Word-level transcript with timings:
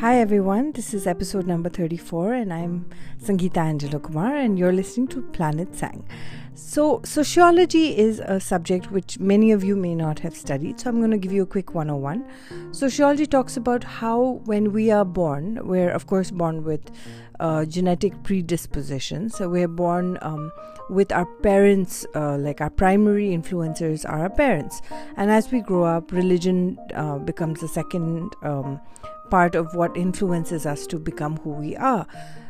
Hi 0.00 0.18
everyone, 0.18 0.72
this 0.72 0.94
is 0.94 1.06
episode 1.06 1.46
number 1.46 1.68
34 1.68 2.32
and 2.32 2.54
I'm 2.54 2.86
Sangeeta 3.22 3.58
Angelo 3.58 3.98
Kumar 3.98 4.34
and 4.34 4.58
you're 4.58 4.72
listening 4.72 5.08
to 5.08 5.20
Planet 5.20 5.76
Sang. 5.76 6.06
So, 6.54 7.02
sociology 7.04 7.98
is 7.98 8.18
a 8.18 8.40
subject 8.40 8.90
which 8.90 9.18
many 9.18 9.52
of 9.52 9.62
you 9.62 9.76
may 9.76 9.94
not 9.94 10.20
have 10.20 10.34
studied, 10.34 10.80
so 10.80 10.88
I'm 10.88 11.00
going 11.00 11.10
to 11.10 11.18
give 11.18 11.34
you 11.34 11.42
a 11.42 11.46
quick 11.46 11.74
101. 11.74 12.26
Sociology 12.72 13.26
talks 13.26 13.58
about 13.58 13.84
how 13.84 14.40
when 14.46 14.72
we 14.72 14.90
are 14.90 15.04
born, 15.04 15.58
we're 15.68 15.90
of 15.90 16.06
course 16.06 16.30
born 16.30 16.64
with 16.64 16.80
uh, 17.38 17.66
genetic 17.66 18.22
predispositions. 18.22 19.36
So 19.36 19.50
we're 19.50 19.68
born 19.68 20.16
um, 20.22 20.50
with 20.88 21.12
our 21.12 21.26
parents, 21.42 22.06
uh, 22.14 22.38
like 22.38 22.62
our 22.62 22.70
primary 22.70 23.28
influencers 23.28 24.08
are 24.08 24.20
our 24.20 24.30
parents. 24.30 24.80
And 25.18 25.30
as 25.30 25.52
we 25.52 25.60
grow 25.60 25.84
up, 25.84 26.10
religion 26.10 26.78
uh, 26.94 27.18
becomes 27.18 27.60
the 27.60 27.68
second 27.68 28.34
um, 28.42 28.80
part 29.30 29.54
of 29.54 29.74
what 29.74 29.96
influences 29.96 30.66
us 30.66 30.86
to 30.88 30.98
become 30.98 31.36
who 31.38 31.50
we 31.50 31.76
are. 31.76 32.06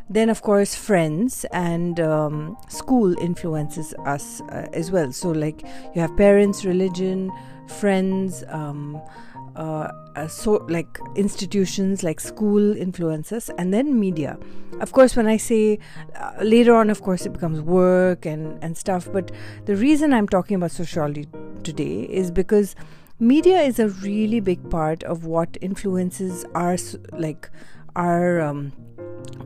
Then, 0.09 0.29
of 0.29 0.43
course, 0.43 0.75
friends 0.75 1.45
and 1.53 2.01
um, 2.01 2.56
school 2.69 3.16
influences 3.20 3.95
us 4.06 4.41
uh, 4.41 4.66
as 4.73 4.91
well. 4.91 5.12
So, 5.12 5.30
like, 5.30 5.62
you 5.95 6.01
have 6.01 6.16
parents, 6.16 6.65
religion, 6.65 7.30
friends, 7.69 8.43
um, 8.48 9.01
uh, 9.56 9.91
uh, 10.16 10.29
so 10.29 10.65
like 10.69 10.98
institutions 11.16 12.03
like 12.03 12.20
school 12.20 12.77
influences 12.77 13.51
and 13.59 13.75
then 13.75 13.98
media 13.98 14.39
of 14.81 14.92
course 14.92 15.17
when 15.17 15.27
i 15.27 15.37
say 15.37 15.78
uh, 16.17 16.33
later 16.41 16.75
on 16.75 16.89
of 16.89 17.03
course 17.03 17.27
it 17.27 17.33
becomes 17.33 17.61
work 17.61 18.25
and 18.27 18.62
and 18.62 18.78
stuff 18.78 19.09
but 19.12 19.31
the 19.67 19.75
reason 19.75 20.12
i'm 20.12 20.28
talking 20.28 20.55
about 20.55 20.70
sociology 20.70 21.27
today 21.62 22.03
is 22.03 22.31
because 22.31 22.77
media 23.20 23.60
is 23.60 23.79
a 23.79 23.88
really 23.88 24.41
big 24.41 24.70
part 24.70 25.02
of 25.05 25.24
what 25.24 25.56
influences 25.61 26.45
our 26.55 26.77
like 27.12 27.50
our 27.94 28.41
um, 28.41 28.72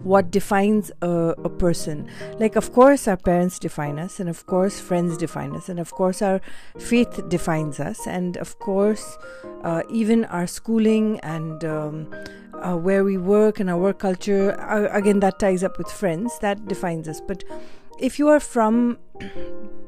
what 0.03 0.31
defines 0.31 0.93
a, 1.03 1.35
a, 1.45 1.49
person. 1.49 2.09
Like, 2.39 2.57
of 2.57 2.73
course, 2.73 3.09
our 3.09 3.17
parents 3.17 3.59
define 3.59 3.99
us, 3.99 4.21
and 4.21 4.29
of 4.29 4.47
course, 4.47 4.79
friends 4.79 5.17
define 5.17 5.57
us, 5.57 5.69
and 5.69 5.81
of 5.81 5.91
course, 5.93 6.21
our 6.21 6.41
faith 6.79 7.29
defines 7.29 7.81
us, 7.81 8.07
and 8.07 8.37
of 8.37 8.59
course, 8.59 9.17
uh, 9.63 9.83
even 9.91 10.27
our 10.27 10.47
schooling 10.47 11.19
and 11.21 11.65
um, 11.65 12.15
uh, 12.61 12.77
where 12.77 13.03
we 13.03 13.17
work 13.17 13.61
and 13.61 13.71
our 13.71 13.79
work 13.79 13.99
culture, 13.99 14.59
uh, 14.61 14.89
again, 14.97 15.21
that 15.21 15.39
ties 15.39 15.65
up 15.65 15.79
with 15.79 15.91
friends, 15.91 16.39
that 16.41 16.67
defines 16.67 17.09
us. 17.09 17.21
But 17.21 17.43
if 17.99 18.19
you 18.19 18.29
are 18.29 18.41
from 18.41 18.99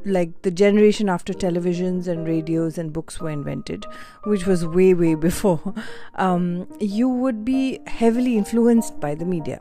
like 0.04 0.42
the 0.42 0.50
generation 0.50 1.08
after 1.08 1.32
televisions 1.32 2.06
and 2.06 2.26
radios 2.26 2.78
and 2.78 2.92
books 2.92 3.20
were 3.20 3.30
invented, 3.30 3.84
which 4.24 4.46
was 4.46 4.64
way, 4.64 4.94
way 4.94 5.14
before, 5.28 5.74
um, 6.14 6.68
you 6.80 7.08
would 7.08 7.44
be 7.44 7.80
heavily 7.86 8.36
influenced 8.36 8.98
by 9.00 9.14
the 9.14 9.24
media. 9.24 9.58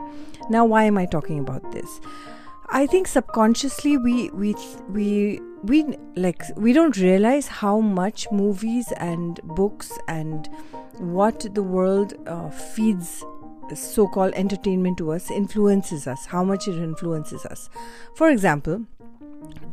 Now, 0.49 0.65
why 0.65 0.83
am 0.83 0.97
I 0.97 1.05
talking 1.05 1.39
about 1.39 1.71
this? 1.71 1.99
I 2.69 2.87
think 2.87 3.07
subconsciously 3.07 3.97
we 3.97 4.29
we 4.31 4.55
we 4.89 5.39
we 5.63 5.97
like 6.15 6.41
we 6.57 6.73
don't 6.73 6.97
realize 6.97 7.47
how 7.47 7.80
much 7.80 8.27
movies 8.31 8.91
and 8.97 9.39
books 9.43 9.91
and 10.07 10.49
what 10.97 11.45
the 11.53 11.61
world 11.61 12.15
uh, 12.25 12.49
feeds 12.49 13.23
so-called 13.73 14.33
entertainment 14.35 14.97
to 14.97 15.11
us 15.11 15.31
influences 15.31 16.08
us 16.08 16.25
how 16.25 16.44
much 16.44 16.67
it 16.67 16.75
influences 16.75 17.45
us 17.45 17.69
for 18.13 18.30
example 18.30 18.85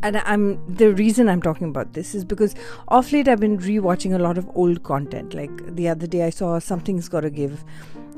and 0.02 0.16
I'm 0.18 0.60
the 0.66 0.92
reason 0.92 1.28
I'm 1.28 1.40
talking 1.42 1.68
about 1.68 1.92
this 1.92 2.14
is 2.14 2.24
because 2.24 2.54
off 2.88 3.12
late 3.12 3.28
I've 3.28 3.40
been 3.40 3.58
rewatching 3.58 4.14
a 4.14 4.18
lot 4.18 4.36
of 4.36 4.50
old 4.54 4.82
content. 4.82 5.34
Like 5.34 5.76
the 5.76 5.88
other 5.88 6.06
day, 6.06 6.24
I 6.24 6.30
saw 6.30 6.58
Something's 6.58 7.08
Gotta 7.08 7.30
Give 7.30 7.64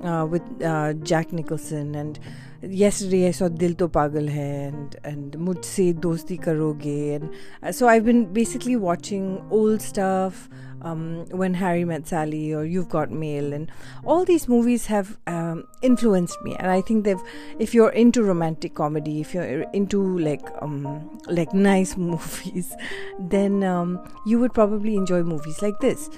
uh, 0.02 0.26
with 0.28 0.42
uh, 0.62 0.94
Jack 0.94 1.32
Nicholson, 1.32 1.94
and 1.94 2.18
yesterday 2.62 3.28
I 3.28 3.32
saw 3.32 3.48
Dil 3.48 3.74
To 3.74 3.88
Pagal 3.88 4.28
Hai 4.32 4.68
and 4.68 4.96
and 5.04 5.32
Mujhse 5.32 5.94
Dosti 5.94 6.40
Karoge, 6.42 7.16
and 7.16 7.34
uh, 7.62 7.72
so 7.72 7.88
I've 7.88 8.04
been 8.04 8.32
basically 8.32 8.76
watching 8.76 9.44
old 9.50 9.82
stuff 9.82 10.48
um, 10.84 11.24
When 11.30 11.54
Harry 11.54 11.84
Met 11.84 12.06
Sally 12.06 12.52
or 12.52 12.64
You've 12.64 12.88
Got 12.88 13.10
Mail, 13.10 13.52
and 13.52 13.70
all 14.04 14.24
these 14.24 14.48
movies 14.48 14.86
have 14.86 15.16
um, 15.26 15.64
influenced 15.82 16.40
me. 16.42 16.54
And 16.58 16.68
I 16.70 16.80
think 16.80 17.04
they've, 17.04 17.20
if 17.58 17.74
you're 17.74 17.90
into 17.90 18.22
romantic 18.22 18.74
comedy, 18.74 19.20
if 19.20 19.34
you're 19.34 19.62
into 19.72 20.18
like 20.18 20.46
um, 20.60 21.18
like 21.26 21.52
nice 21.52 21.96
movies, 22.10 22.74
then 23.18 23.64
um, 23.64 24.00
you 24.26 24.38
would 24.38 24.52
probably 24.52 24.94
enjoy 24.96 25.22
movies 25.22 25.62
like 25.62 25.78
this. 25.80 26.10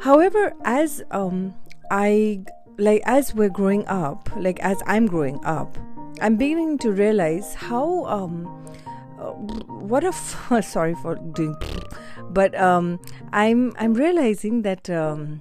However, 0.00 0.54
as 0.64 1.02
um, 1.10 1.54
I 1.90 2.44
like 2.78 3.02
as 3.04 3.34
we're 3.34 3.48
growing 3.48 3.86
up, 3.88 4.30
like 4.36 4.60
as 4.60 4.80
I'm 4.86 5.06
growing 5.06 5.44
up, 5.44 5.76
I'm 6.20 6.36
beginning 6.36 6.78
to 6.78 6.92
realize 6.92 7.54
how 7.54 8.04
um, 8.06 8.46
uh, 9.18 9.32
what 9.32 10.04
a 10.04 10.08
f- 10.08 10.64
sorry 10.64 10.94
for 10.94 11.16
doing 11.16 11.56
but 12.30 12.54
um, 12.58 13.00
i'm 13.32 13.72
i'm 13.78 13.94
realizing 13.94 14.62
that 14.62 14.88
um, 14.90 15.40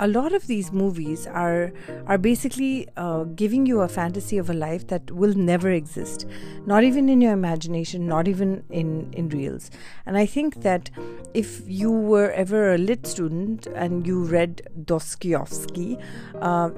a 0.00 0.06
lot 0.06 0.32
of 0.32 0.46
these 0.46 0.72
movies 0.72 1.26
are 1.26 1.72
are 2.06 2.18
basically 2.18 2.88
uh, 2.96 3.24
giving 3.24 3.66
you 3.66 3.80
a 3.80 3.88
fantasy 3.88 4.38
of 4.38 4.50
a 4.50 4.54
life 4.54 4.86
that 4.86 5.10
will 5.10 5.34
never 5.34 5.70
exist 5.70 6.26
not 6.66 6.84
even 6.84 7.08
in 7.08 7.20
your 7.20 7.32
imagination 7.32 8.06
not 8.06 8.28
even 8.28 8.62
in 8.70 9.12
in 9.12 9.28
reals 9.28 9.70
and 10.06 10.16
i 10.16 10.26
think 10.26 10.62
that 10.62 10.90
if 11.34 11.62
you 11.66 11.90
were 11.90 12.30
ever 12.32 12.74
a 12.74 12.78
lit 12.78 13.06
student 13.06 13.66
and 13.74 14.06
you 14.06 14.22
read 14.24 14.62
dostoevsky 14.84 15.98
uh, 16.40 16.70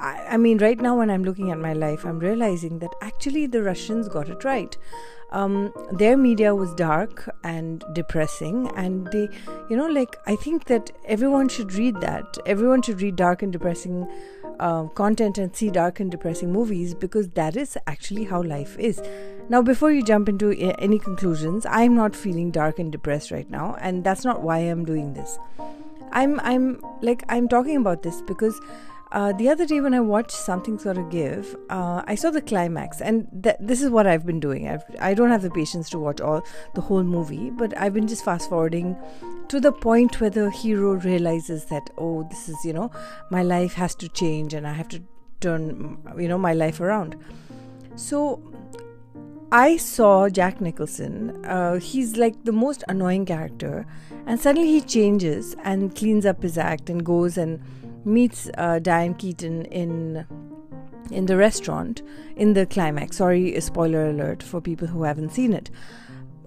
I, 0.00 0.26
I 0.30 0.36
mean, 0.36 0.58
right 0.58 0.80
now 0.80 0.96
when 0.96 1.10
I'm 1.10 1.24
looking 1.24 1.50
at 1.50 1.58
my 1.58 1.72
life, 1.72 2.04
I'm 2.04 2.18
realizing 2.18 2.78
that 2.78 2.90
actually 3.02 3.46
the 3.46 3.62
Russians 3.62 4.08
got 4.08 4.28
it 4.28 4.44
right. 4.44 4.76
Um, 5.30 5.72
their 5.92 6.16
media 6.16 6.54
was 6.54 6.74
dark 6.74 7.28
and 7.44 7.84
depressing, 7.92 8.70
and 8.76 9.06
they, 9.08 9.28
you 9.68 9.76
know, 9.76 9.86
like 9.86 10.16
I 10.26 10.36
think 10.36 10.64
that 10.64 10.90
everyone 11.04 11.48
should 11.48 11.74
read 11.74 12.00
that. 12.00 12.38
Everyone 12.46 12.80
should 12.82 13.02
read 13.02 13.16
dark 13.16 13.42
and 13.42 13.52
depressing 13.52 14.08
uh, 14.60 14.84
content 14.88 15.38
and 15.38 15.54
see 15.54 15.70
dark 15.70 16.00
and 16.00 16.10
depressing 16.10 16.52
movies 16.52 16.94
because 16.94 17.28
that 17.30 17.56
is 17.56 17.76
actually 17.86 18.24
how 18.24 18.42
life 18.42 18.78
is. 18.78 19.02
Now, 19.50 19.62
before 19.62 19.92
you 19.92 20.02
jump 20.02 20.28
into 20.28 20.52
any 20.78 20.98
conclusions, 20.98 21.64
I'm 21.66 21.94
not 21.94 22.14
feeling 22.16 22.50
dark 22.50 22.78
and 22.78 22.92
depressed 22.92 23.30
right 23.30 23.48
now, 23.50 23.76
and 23.80 24.04
that's 24.04 24.24
not 24.24 24.42
why 24.42 24.58
I'm 24.58 24.84
doing 24.84 25.14
this. 25.14 25.38
I'm, 26.12 26.40
I'm 26.40 26.80
like, 27.02 27.22
I'm 27.28 27.48
talking 27.48 27.76
about 27.76 28.02
this 28.02 28.20
because 28.22 28.58
uh, 29.10 29.32
the 29.32 29.48
other 29.48 29.64
day 29.64 29.80
when 29.80 29.94
I 29.94 30.00
watched 30.00 30.32
Something's 30.32 30.84
Gotta 30.84 31.02
Give, 31.02 31.56
uh, 31.70 32.02
I 32.06 32.14
saw 32.14 32.30
the 32.30 32.42
climax, 32.42 33.00
and 33.00 33.26
th- 33.42 33.56
this 33.58 33.80
is 33.80 33.88
what 33.88 34.06
I've 34.06 34.26
been 34.26 34.40
doing. 34.40 34.68
I've, 34.68 34.84
I 35.00 35.14
don't 35.14 35.30
have 35.30 35.42
the 35.42 35.50
patience 35.50 35.88
to 35.90 35.98
watch 35.98 36.20
all 36.20 36.42
the 36.74 36.82
whole 36.82 37.02
movie, 37.02 37.50
but 37.50 37.76
I've 37.78 37.94
been 37.94 38.06
just 38.06 38.24
fast 38.24 38.50
forwarding 38.50 38.96
to 39.48 39.60
the 39.60 39.72
point 39.72 40.20
where 40.20 40.28
the 40.28 40.50
hero 40.50 40.92
realizes 40.92 41.64
that 41.66 41.88
oh, 41.96 42.26
this 42.28 42.50
is 42.50 42.56
you 42.64 42.74
know 42.74 42.90
my 43.30 43.42
life 43.42 43.72
has 43.74 43.94
to 43.96 44.08
change, 44.10 44.52
and 44.52 44.66
I 44.66 44.72
have 44.74 44.88
to 44.88 45.02
turn 45.40 45.98
you 46.18 46.28
know 46.28 46.38
my 46.38 46.52
life 46.52 46.80
around. 46.80 47.16
So 47.96 48.42
I 49.50 49.78
saw 49.78 50.28
Jack 50.28 50.60
Nicholson. 50.60 51.44
Uh, 51.46 51.78
he's 51.78 52.18
like 52.18 52.44
the 52.44 52.52
most 52.52 52.84
annoying 52.88 53.24
character, 53.24 53.86
and 54.26 54.38
suddenly 54.38 54.68
he 54.68 54.82
changes 54.82 55.56
and 55.64 55.96
cleans 55.96 56.26
up 56.26 56.42
his 56.42 56.58
act 56.58 56.90
and 56.90 57.02
goes 57.02 57.38
and 57.38 57.58
meets 58.08 58.50
uh, 58.56 58.78
Diane 58.78 59.14
Keaton 59.14 59.64
in 59.66 60.26
in 61.10 61.26
the 61.26 61.36
restaurant 61.36 62.02
in 62.36 62.52
the 62.52 62.66
climax. 62.66 63.16
Sorry, 63.16 63.58
spoiler 63.60 64.10
alert 64.10 64.42
for 64.42 64.60
people 64.60 64.88
who 64.88 65.04
haven't 65.04 65.30
seen 65.30 65.52
it. 65.52 65.70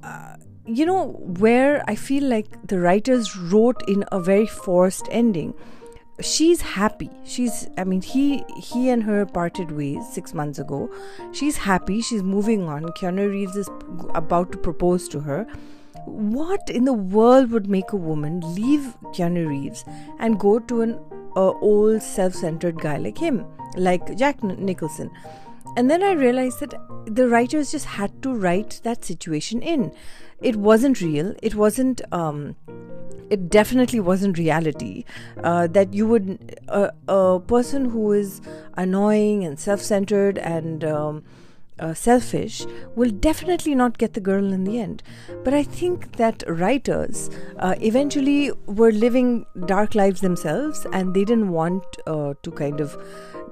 Uh, 0.04 0.36
you 0.66 0.86
know 0.86 1.14
where 1.40 1.84
I 1.88 1.96
feel 1.96 2.24
like 2.24 2.68
the 2.68 2.80
writers 2.80 3.36
wrote 3.36 3.82
in 3.88 4.06
a 4.12 4.20
very 4.20 4.46
forced 4.46 5.08
ending. 5.10 5.54
She's 6.22 6.62
happy. 6.62 7.10
She's 7.24 7.68
I 7.78 7.84
mean 7.84 8.02
he 8.02 8.44
he 8.57 8.90
and 8.90 9.04
her 9.04 9.25
parted 9.25 9.72
ways 9.72 10.07
6 10.14 10.34
months 10.34 10.60
ago. 10.60 10.90
She's 11.31 11.57
happy. 11.57 12.02
She's 12.02 12.22
moving 12.22 12.68
on. 12.69 12.84
Keanu 13.00 13.30
Reeves 13.30 13.56
is 13.56 13.69
about 14.14 14.52
to 14.52 14.57
propose 14.57 15.07
to 15.10 15.19
her 15.22 15.48
what 16.06 16.69
in 16.69 16.86
the 16.86 16.94
world 16.94 17.52
would 17.52 17.68
make 17.68 17.92
a 17.92 17.96
woman 17.96 18.40
leave 18.56 18.96
Keanu 19.14 19.48
Reeves 19.48 19.86
and 20.19 20.40
go 20.40 20.60
to 20.60 20.81
an 20.81 21.00
uh, 21.36 21.51
old 21.60 22.01
self-centered 22.01 22.80
guy 22.80 22.98
like 22.98 23.18
him, 23.18 23.45
like 23.75 24.18
Jack 24.18 24.44
Nicholson? 24.44 25.12
And 25.78 25.89
then 25.89 26.04
I 26.04 26.12
realized 26.12 26.60
that 26.60 26.74
the 27.06 27.30
writers 27.30 27.72
just 27.72 27.86
had 27.86 28.22
to 28.24 28.33
write 28.33 28.81
that 28.83 29.06
situation 29.06 29.62
in. 29.62 29.94
It 30.42 30.56
wasn't 30.56 31.01
real. 31.01 31.33
It 31.42 31.56
wasn't. 31.56 32.01
Um, 32.12 32.56
it 33.30 33.50
definitely 33.50 34.01
wasn't 34.01 34.38
reality. 34.38 35.06
Uh, 35.42 35.68
that 35.68 35.94
you 35.94 36.06
would 36.06 36.60
a, 36.68 36.92
a 37.07 37.39
person 37.39 37.86
who 37.89 38.12
is 38.12 38.42
annoying 38.75 39.45
and 39.45 39.57
self-centered 39.57 40.38
and 40.38 40.83
um, 40.83 41.24
uh, 41.81 41.94
selfish 41.94 42.66
will 42.95 43.10
definitely 43.10 43.75
not 43.75 43.98
get 43.98 44.13
the 44.13 44.22
girl 44.22 44.54
in 44.54 44.63
the 44.63 44.80
end. 44.80 45.04
But 45.44 45.54
I 45.54 45.63
think 45.63 46.18
that 46.18 46.44
writers 46.48 47.30
uh, 47.60 47.75
eventually 47.81 48.51
were 48.66 48.92
living 48.92 49.45
dark 49.66 49.95
lives 49.95 50.22
themselves 50.22 50.86
and 50.94 51.13
they 51.13 51.25
didn't 51.25 51.50
want 51.50 51.83
uh, 52.07 52.33
to 52.44 52.51
kind 52.51 52.80
of 52.80 52.98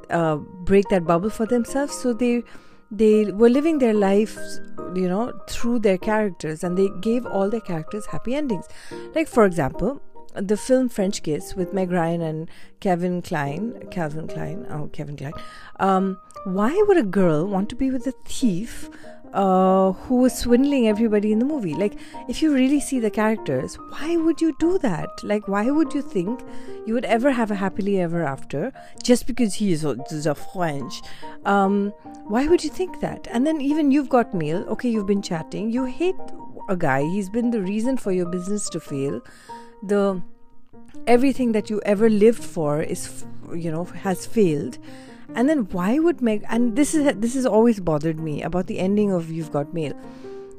uh, 0.09 0.37
break 0.37 0.87
that 0.89 1.05
bubble 1.05 1.29
for 1.29 1.45
themselves. 1.45 1.95
So 1.95 2.13
they 2.13 2.43
they 2.91 3.31
were 3.31 3.49
living 3.49 3.77
their 3.77 3.93
lives 3.93 4.61
you 4.95 5.07
know 5.07 5.31
through 5.47 5.77
their 5.77 5.97
characters 5.97 6.63
and 6.63 6.75
they 6.75 6.89
gave 7.01 7.23
all 7.23 7.47
their 7.47 7.61
characters 7.61 8.07
happy 8.07 8.33
endings 8.33 8.65
like 9.13 9.27
for 9.27 9.45
example 9.45 10.01
the 10.35 10.57
film 10.57 10.89
French 10.89 11.23
Kiss 11.23 11.55
with 11.55 11.73
Meg 11.73 11.91
Ryan 11.91 12.21
and 12.21 12.49
Kevin 12.79 13.21
Kline, 13.21 13.87
Calvin 13.91 14.27
Klein, 14.27 14.65
oh 14.69 14.89
Kevin 14.93 15.17
Kline. 15.17 15.33
Um, 15.79 16.19
why 16.45 16.83
would 16.87 16.97
a 16.97 17.03
girl 17.03 17.45
want 17.45 17.69
to 17.69 17.75
be 17.75 17.91
with 17.91 18.07
a 18.07 18.13
thief 18.25 18.89
uh, 19.33 19.91
who 19.91 20.15
was 20.17 20.37
swindling 20.37 20.87
everybody 20.87 21.31
in 21.31 21.39
the 21.39 21.45
movie? 21.45 21.73
Like, 21.73 21.99
if 22.27 22.41
you 22.41 22.53
really 22.53 22.79
see 22.79 22.99
the 22.99 23.11
characters, 23.11 23.75
why 23.75 24.17
would 24.17 24.41
you 24.41 24.55
do 24.59 24.77
that? 24.79 25.09
Like, 25.23 25.47
why 25.47 25.69
would 25.69 25.93
you 25.93 26.01
think 26.01 26.41
you 26.85 26.93
would 26.93 27.05
ever 27.05 27.31
have 27.31 27.51
a 27.51 27.55
happily 27.55 27.99
ever 27.99 28.23
after 28.23 28.71
just 29.03 29.27
because 29.27 29.53
he 29.53 29.71
is 29.71 29.83
a 29.83 30.35
French? 30.35 31.01
Um, 31.45 31.93
why 32.25 32.47
would 32.47 32.63
you 32.63 32.69
think 32.69 32.99
that? 33.01 33.27
And 33.31 33.45
then 33.45 33.61
even 33.61 33.91
you've 33.91 34.09
got 34.09 34.33
mail. 34.33 34.65
Okay, 34.69 34.89
you've 34.89 35.07
been 35.07 35.21
chatting. 35.21 35.71
You 35.71 35.85
hate 35.85 36.15
a 36.69 36.75
guy. 36.75 37.03
He's 37.03 37.29
been 37.29 37.51
the 37.51 37.61
reason 37.61 37.97
for 37.97 38.11
your 38.11 38.27
business 38.27 38.69
to 38.69 38.79
fail 38.79 39.21
the 39.83 40.21
everything 41.07 41.51
that 41.53 41.69
you 41.69 41.81
ever 41.85 42.09
lived 42.09 42.43
for 42.43 42.81
is 42.81 43.25
you 43.53 43.71
know 43.71 43.85
has 43.85 44.25
failed 44.25 44.77
and 45.35 45.49
then 45.49 45.59
why 45.71 45.99
would 45.99 46.21
meg 46.21 46.43
and 46.49 46.75
this 46.75 46.93
is 46.93 47.13
this 47.17 47.33
has 47.33 47.45
always 47.45 47.79
bothered 47.79 48.19
me 48.19 48.41
about 48.41 48.67
the 48.67 48.79
ending 48.79 49.11
of 49.11 49.31
you've 49.31 49.51
got 49.51 49.73
mail. 49.73 49.93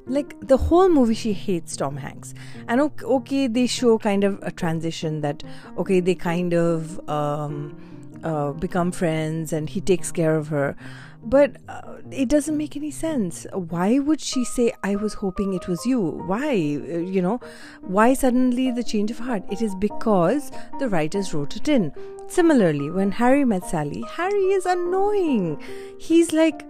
Like 0.06 0.34
the 0.40 0.56
whole 0.56 0.88
movie 0.88 1.14
she 1.14 1.32
hates 1.32 1.76
tom 1.76 1.96
hanks. 1.96 2.34
And 2.68 2.80
okay, 2.80 3.04
okay 3.04 3.46
they 3.46 3.66
show 3.66 3.98
kind 3.98 4.24
of 4.24 4.38
a 4.42 4.50
transition 4.50 5.20
that 5.20 5.42
okay 5.76 6.00
they 6.00 6.14
kind 6.14 6.54
of 6.54 7.08
um, 7.08 7.76
uh, 8.24 8.52
become 8.52 8.92
friends 8.92 9.52
and 9.52 9.68
he 9.68 9.80
takes 9.80 10.10
care 10.12 10.36
of 10.36 10.48
her 10.48 10.76
but 11.22 11.56
uh, 11.68 11.96
it 12.10 12.28
doesn't 12.28 12.56
make 12.56 12.76
any 12.76 12.90
sense. 12.90 13.46
Why 13.52 13.98
would 13.98 14.20
she 14.20 14.44
say, 14.44 14.72
I 14.82 14.96
was 14.96 15.14
hoping 15.14 15.54
it 15.54 15.68
was 15.68 15.84
you? 15.84 16.00
Why? 16.00 16.48
Uh, 16.48 16.98
you 16.98 17.22
know, 17.22 17.40
why 17.82 18.14
suddenly 18.14 18.70
the 18.70 18.84
change 18.84 19.10
of 19.10 19.18
heart? 19.18 19.42
It 19.50 19.62
is 19.62 19.74
because 19.74 20.50
the 20.78 20.88
writers 20.88 21.34
wrote 21.34 21.56
it 21.56 21.68
in. 21.68 21.92
Similarly, 22.28 22.90
when 22.90 23.12
Harry 23.12 23.44
met 23.44 23.64
Sally, 23.64 24.04
Harry 24.12 24.46
is 24.52 24.64
annoying. 24.64 25.62
He's 25.98 26.32
like, 26.32 26.64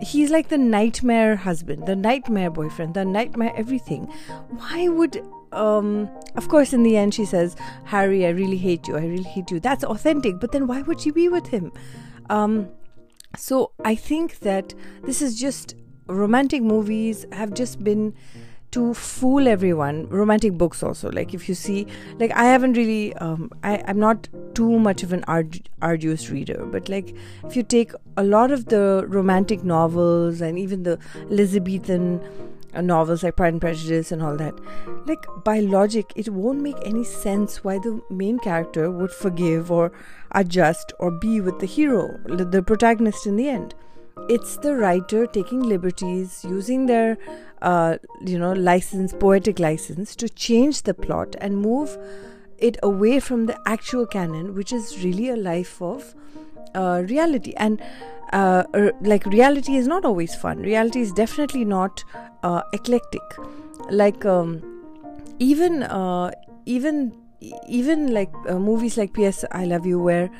he's 0.00 0.30
like 0.30 0.48
the 0.48 0.58
nightmare 0.58 1.36
husband, 1.36 1.86
the 1.86 1.96
nightmare 1.96 2.50
boyfriend, 2.50 2.94
the 2.94 3.04
nightmare 3.04 3.52
everything. 3.56 4.06
Why 4.48 4.88
would 4.88 5.22
um 5.52 6.08
of 6.34 6.48
course 6.48 6.72
in 6.72 6.82
the 6.82 6.96
end 6.96 7.14
she 7.14 7.26
says, 7.26 7.56
Harry, 7.84 8.26
I 8.26 8.30
really 8.30 8.56
hate 8.56 8.88
you, 8.88 8.96
I 8.96 9.04
really 9.04 9.22
hate 9.22 9.50
you. 9.50 9.60
That's 9.60 9.84
authentic, 9.84 10.40
but 10.40 10.50
then 10.50 10.66
why 10.66 10.82
would 10.82 11.00
she 11.00 11.10
be 11.10 11.28
with 11.28 11.46
him? 11.48 11.72
Um 12.30 12.68
so 13.36 13.72
I 13.84 13.94
think 13.94 14.40
that 14.40 14.74
this 15.04 15.22
is 15.22 15.38
just 15.38 15.74
romantic 16.06 16.62
movies 16.62 17.24
have 17.32 17.54
just 17.54 17.82
been 17.82 18.14
to 18.72 18.94
fool 18.94 19.46
everyone 19.48 20.08
romantic 20.08 20.54
books 20.54 20.82
also. 20.82 21.10
Like 21.12 21.34
if 21.34 21.48
you 21.48 21.54
see 21.54 21.86
like 22.18 22.32
i 22.32 22.44
haven't 22.44 22.74
really 22.74 23.14
um, 23.16 23.50
I, 23.62 23.82
i'm 23.86 23.98
not 23.98 24.28
too 24.54 24.78
much 24.78 25.02
of 25.02 25.12
an 25.12 25.22
ardu- 25.28 25.66
arduous 25.80 26.30
reader 26.30 26.64
but 26.66 26.88
like 26.88 27.14
if 27.44 27.56
you 27.56 27.62
take 27.62 27.92
a 28.16 28.22
lot 28.22 28.50
of 28.50 28.66
the 28.66 29.04
romantic 29.08 29.62
novels 29.64 30.40
and 30.40 30.58
even 30.58 30.82
the 30.82 30.98
elizabethan 31.30 32.20
novels 32.80 33.22
like 33.22 33.36
Pride 33.36 33.52
and 33.52 33.60
Prejudice 33.60 34.12
and 34.12 34.22
all 34.22 34.36
that. 34.36 34.54
Like, 35.06 35.24
by 35.44 35.60
logic, 35.60 36.12
it 36.16 36.28
won't 36.28 36.60
make 36.60 36.76
any 36.84 37.04
sense 37.04 37.62
why 37.62 37.78
the 37.78 38.00
main 38.08 38.38
character 38.38 38.90
would 38.90 39.10
forgive 39.10 39.70
or 39.70 39.92
adjust 40.30 40.92
or 40.98 41.10
be 41.10 41.40
with 41.40 41.58
the 41.58 41.66
hero, 41.66 42.18
the 42.26 42.62
protagonist 42.62 43.26
in 43.26 43.36
the 43.36 43.48
end. 43.48 43.74
It's 44.28 44.56
the 44.56 44.76
writer 44.76 45.26
taking 45.26 45.60
liberties, 45.60 46.44
using 46.48 46.86
their, 46.86 47.18
uh, 47.60 47.98
you 48.24 48.38
know, 48.38 48.52
license, 48.52 49.12
poetic 49.12 49.58
license, 49.58 50.14
to 50.16 50.28
change 50.28 50.82
the 50.82 50.94
plot 50.94 51.34
and 51.40 51.56
move 51.58 51.98
it 52.58 52.76
away 52.82 53.18
from 53.18 53.46
the 53.46 53.58
actual 53.66 54.06
canon, 54.06 54.54
which 54.54 54.72
is 54.72 55.02
really 55.04 55.28
a 55.28 55.36
life 55.36 55.82
of 55.82 56.14
uh, 56.74 57.02
reality. 57.08 57.52
And 57.56 57.82
uh, 58.32 58.64
like 59.02 59.26
reality 59.26 59.76
is 59.76 59.86
not 59.86 60.04
always 60.04 60.34
fun. 60.34 60.58
Reality 60.60 61.00
is 61.00 61.12
definitely 61.12 61.64
not 61.64 62.02
uh, 62.42 62.62
eclectic. 62.72 63.22
Like 63.90 64.24
um, 64.24 64.62
even 65.38 65.82
uh, 65.82 66.30
even 66.66 67.14
even 67.68 68.12
like 68.12 68.32
uh, 68.48 68.58
movies 68.58 68.96
like 68.96 69.12
P.S. 69.12 69.44
I 69.52 69.64
Love 69.64 69.86
You, 69.86 69.98
where 69.98 70.30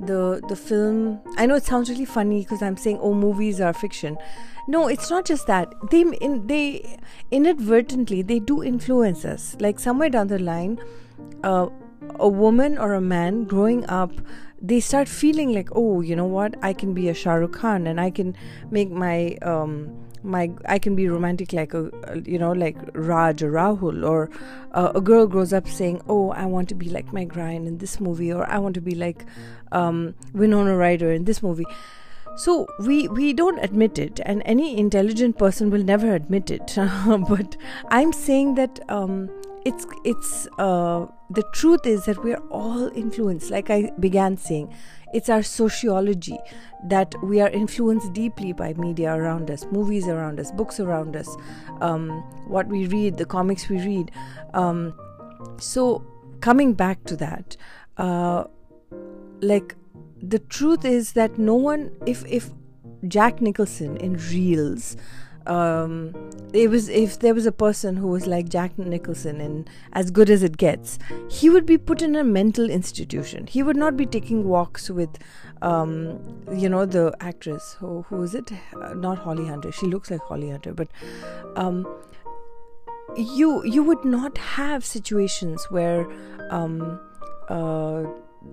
the 0.00 0.42
the 0.48 0.56
film. 0.56 1.20
I 1.36 1.46
know 1.46 1.56
it 1.56 1.64
sounds 1.64 1.90
really 1.90 2.04
funny 2.04 2.40
because 2.42 2.62
I'm 2.62 2.76
saying 2.76 2.98
oh 3.00 3.14
movies 3.14 3.60
are 3.60 3.72
fiction. 3.72 4.16
No, 4.68 4.86
it's 4.86 5.10
not 5.10 5.24
just 5.24 5.46
that. 5.48 5.72
They 5.90 6.02
in, 6.02 6.46
they 6.46 6.98
inadvertently 7.30 8.22
they 8.22 8.38
do 8.38 8.62
influence 8.62 9.24
us. 9.24 9.56
Like 9.60 9.78
somewhere 9.78 10.08
down 10.08 10.28
the 10.28 10.38
line, 10.38 10.78
uh, 11.42 11.66
a 12.18 12.28
woman 12.28 12.78
or 12.78 12.94
a 12.94 13.00
man 13.00 13.44
growing 13.44 13.84
up 13.88 14.12
they 14.62 14.80
start 14.80 15.08
feeling 15.08 15.52
like 15.52 15.68
oh 15.72 16.00
you 16.00 16.16
know 16.16 16.26
what? 16.26 16.54
I 16.62 16.72
can 16.72 16.94
be 16.94 17.08
a 17.08 17.14
shah 17.14 17.34
rukh 17.34 17.52
khan 17.52 17.86
and 17.86 18.00
i 18.00 18.10
can 18.10 18.36
make 18.70 18.90
my 18.90 19.36
um 19.42 19.74
my 20.22 20.50
i 20.66 20.78
can 20.78 20.94
be 20.94 21.08
romantic 21.08 21.52
like 21.52 21.74
a 21.74 21.90
you 22.24 22.38
know 22.38 22.52
like 22.52 22.76
raj 22.94 23.42
or 23.42 23.50
rahul 23.50 24.08
or 24.08 24.30
uh, 24.72 24.92
a 24.94 25.00
girl 25.00 25.26
grows 25.26 25.52
up 25.52 25.66
saying 25.68 26.00
oh 26.08 26.30
i 26.30 26.44
want 26.46 26.68
to 26.68 26.76
be 26.82 26.88
like 26.88 27.12
meg 27.12 27.36
ryan 27.36 27.66
in 27.66 27.78
this 27.78 28.00
movie 28.00 28.32
or 28.32 28.48
i 28.48 28.58
want 28.58 28.74
to 28.74 28.80
be 28.80 28.94
like 28.94 29.26
um, 29.72 30.14
winona 30.34 30.76
ryder 30.76 31.10
in 31.10 31.24
this 31.24 31.42
movie. 31.42 31.66
So 32.36 32.66
we 32.80 33.08
we 33.08 33.32
don't 33.34 33.58
admit 33.58 33.98
it 33.98 34.20
and 34.24 34.42
any 34.46 34.78
intelligent 34.78 35.36
person 35.38 35.70
will 35.70 35.84
never 35.84 36.14
admit 36.14 36.50
it. 36.50 36.76
But 37.28 37.56
i'm 37.90 38.12
saying 38.12 38.54
that 38.54 38.80
um, 38.88 39.28
it's 39.66 39.86
it's 40.04 40.48
uh, 40.58 41.06
the 41.34 41.42
truth 41.52 41.86
is 41.86 42.04
that 42.04 42.22
we're 42.22 42.42
all 42.50 42.90
influenced 42.94 43.50
like 43.50 43.70
i 43.70 43.90
began 44.00 44.36
saying 44.36 44.72
it's 45.12 45.28
our 45.28 45.42
sociology 45.42 46.38
that 46.84 47.14
we 47.22 47.40
are 47.40 47.50
influenced 47.50 48.12
deeply 48.12 48.52
by 48.52 48.72
media 48.74 49.14
around 49.14 49.50
us 49.50 49.66
movies 49.70 50.08
around 50.08 50.40
us 50.40 50.50
books 50.52 50.80
around 50.80 51.14
us 51.16 51.36
um, 51.80 52.08
what 52.46 52.66
we 52.66 52.86
read 52.86 53.16
the 53.16 53.24
comics 53.24 53.68
we 53.68 53.78
read. 53.78 54.10
Um, 54.54 54.94
so 55.58 56.04
coming 56.40 56.72
back 56.72 57.04
to 57.04 57.16
that 57.16 57.56
uh, 57.98 58.44
like 59.40 59.74
the 60.22 60.38
truth 60.38 60.84
is 60.84 61.12
that 61.12 61.38
no 61.38 61.54
one 61.54 61.90
if 62.06 62.24
if 62.26 62.50
jack 63.08 63.40
nicholson 63.40 63.96
in 63.96 64.16
reels 64.30 64.96
um, 65.46 66.14
it 66.52 66.68
was 66.68 66.88
if 66.88 67.18
there 67.18 67.34
was 67.34 67.46
a 67.46 67.52
person 67.52 67.96
who 67.96 68.08
was 68.08 68.26
like 68.26 68.48
Jack 68.48 68.78
Nicholson 68.78 69.40
and 69.40 69.68
as 69.92 70.10
good 70.10 70.30
as 70.30 70.42
it 70.42 70.56
gets, 70.56 70.98
he 71.30 71.50
would 71.50 71.66
be 71.66 71.78
put 71.78 72.02
in 72.02 72.16
a 72.16 72.24
mental 72.24 72.70
institution. 72.70 73.46
He 73.46 73.62
would 73.62 73.76
not 73.76 73.96
be 73.96 74.06
taking 74.06 74.44
walks 74.44 74.90
with, 74.90 75.10
um, 75.62 76.18
you 76.54 76.68
know, 76.68 76.84
the 76.84 77.14
actress 77.20 77.76
who 77.80 78.02
who 78.02 78.22
is 78.22 78.34
it? 78.34 78.52
Uh, 78.80 78.94
not 78.94 79.18
Holly 79.18 79.46
Hunter. 79.46 79.72
She 79.72 79.86
looks 79.86 80.10
like 80.10 80.20
Holly 80.22 80.50
Hunter, 80.50 80.72
but 80.72 80.88
um, 81.56 81.86
you 83.16 83.64
you 83.64 83.82
would 83.82 84.04
not 84.04 84.38
have 84.38 84.84
situations 84.84 85.66
where. 85.70 86.06
Um, 86.50 87.00
uh, 87.48 88.04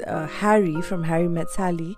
uh, 0.06 0.28
Harry 0.28 0.82
from 0.82 1.04
Harry 1.04 1.28
Met 1.28 1.50
Sally 1.50 1.98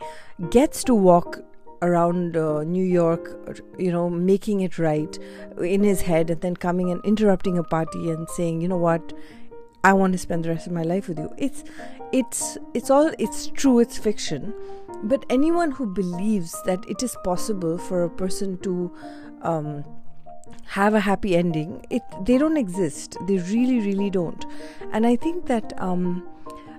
gets 0.50 0.84
to 0.86 0.96
walk 0.96 1.40
around 1.82 2.38
uh, 2.38 2.64
New 2.64 2.84
York, 2.84 3.62
you 3.78 3.92
know, 3.92 4.10
making 4.10 4.62
it 4.62 4.78
right 4.78 5.18
in 5.60 5.84
his 5.84 6.02
head, 6.02 6.30
and 6.30 6.42
then 6.42 6.56
coming 6.56 6.92
and 6.92 7.04
interrupting 7.04 7.58
a 7.58 7.64
party 7.64 8.10
and 8.10 8.30
saying, 8.30 8.62
you 8.62 8.68
know 8.68 8.78
what, 8.78 9.14
I 9.84 9.94
want 9.94 10.14
to 10.14 10.20
spend 10.20 10.46
the 10.46 10.50
rest 10.50 10.68
of 10.68 10.74
my 10.74 10.84
life 10.84 11.08
with 11.08 11.18
you. 11.18 11.34
It's, 11.38 11.64
it's, 12.12 12.58
it's 12.74 12.90
all, 12.90 13.12
it's 13.18 13.48
true, 13.48 13.80
it's 13.80 13.98
fiction, 13.98 14.54
but 15.04 15.26
anyone 15.30 15.72
who 15.72 15.88
believes 15.88 16.56
that 16.66 16.88
it 16.88 17.02
is 17.02 17.16
possible 17.24 17.78
for 17.78 18.04
a 18.04 18.10
person 18.10 18.58
to 18.60 18.96
um, 19.42 19.84
have 20.66 20.94
a 20.94 21.00
happy 21.00 21.36
ending, 21.36 21.84
it 21.90 22.04
they 22.26 22.38
don't 22.38 22.58
exist. 22.58 23.18
They 23.28 23.38
really, 23.38 23.80
really 23.80 24.10
don't. 24.10 24.46
And 24.92 25.08
I 25.08 25.16
think 25.16 25.48
that. 25.48 25.74
Um, 25.82 26.28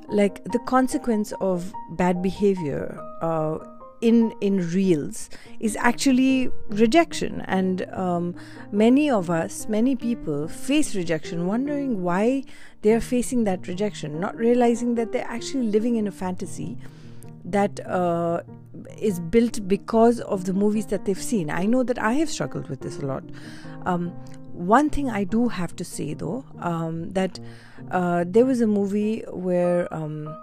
like 0.08 0.44
the 0.44 0.58
consequence 0.58 1.32
of 1.40 1.72
bad 1.92 2.20
behavior 2.20 3.00
uh, 3.22 3.56
in 4.02 4.32
in 4.40 4.58
reels 4.70 5.30
is 5.60 5.76
actually 5.76 6.50
rejection 6.68 7.40
and 7.42 7.82
um, 7.92 8.34
many 8.70 9.08
of 9.08 9.30
us 9.30 9.68
many 9.68 9.94
people 9.96 10.48
face 10.48 10.94
rejection 10.94 11.46
wondering 11.46 12.02
why 12.02 12.42
they 12.82 12.92
are 12.92 13.00
facing 13.00 13.44
that 13.44 13.68
rejection 13.68 14.18
not 14.20 14.36
realizing 14.36 14.96
that 14.96 15.12
they're 15.12 15.30
actually 15.38 15.68
living 15.68 15.96
in 15.96 16.06
a 16.06 16.10
fantasy 16.10 16.76
that 17.44 17.84
uh, 17.86 18.42
is 18.98 19.20
built 19.20 19.66
because 19.68 20.20
of 20.20 20.44
the 20.44 20.52
movies 20.52 20.86
that 20.86 21.04
they've 21.04 21.20
seen. 21.20 21.50
I 21.50 21.66
know 21.66 21.82
that 21.82 21.98
I 21.98 22.12
have 22.14 22.30
struggled 22.30 22.68
with 22.68 22.80
this 22.80 22.98
a 22.98 23.06
lot. 23.06 23.24
Um, 23.84 24.10
one 24.52 24.90
thing 24.90 25.10
I 25.10 25.24
do 25.24 25.48
have 25.48 25.74
to 25.76 25.84
say 25.84 26.14
though, 26.14 26.44
um, 26.60 27.10
that 27.10 27.38
uh, 27.90 28.24
there 28.26 28.44
was 28.44 28.60
a 28.60 28.66
movie 28.66 29.24
where 29.28 29.92
um, 29.92 30.34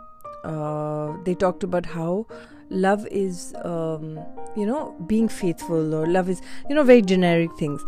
uh, 0.44 1.14
they 1.24 1.36
talked 1.36 1.64
about 1.64 1.86
how 1.86 2.26
love 2.70 3.06
is, 3.08 3.54
um, 3.64 4.20
you 4.56 4.66
know, 4.66 4.96
being 5.08 5.28
faithful, 5.28 5.94
or 5.94 6.08
love 6.08 6.30
is, 6.30 6.42
you 6.70 6.76
know, 6.76 6.84
very 6.84 7.02
generic 7.02 7.56
things. 7.58 7.82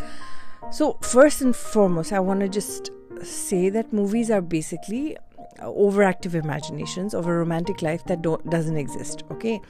So, 0.71 0.97
first 1.01 1.41
and 1.41 1.55
foremost, 1.55 2.13
I 2.13 2.19
want 2.19 2.39
to 2.41 2.49
just 2.49 2.91
say 3.23 3.69
that 3.69 3.93
movies 3.93 4.31
are 4.31 4.41
basically 4.41 5.17
overactive 5.59 6.33
imaginations 6.33 7.13
of 7.13 7.27
a 7.27 7.33
romantic 7.33 7.81
life 7.81 8.03
that 8.05 8.21
doesn't 8.49 8.77
exist. 8.77 9.23
Okay, 9.31 9.61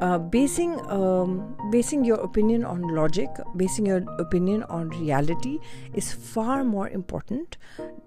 uh, 0.00 0.18
basing 0.18 0.80
um, 0.90 1.56
basing 1.70 2.04
your 2.04 2.20
opinion 2.20 2.64
on 2.64 2.82
logic, 2.82 3.30
basing 3.56 3.86
your 3.86 4.02
opinion 4.18 4.62
on 4.64 4.88
reality 4.90 5.58
is 5.94 6.12
far 6.12 6.64
more 6.64 6.88
important. 6.88 7.56